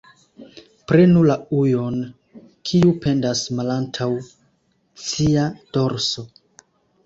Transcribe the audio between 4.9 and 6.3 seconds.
cia dorso.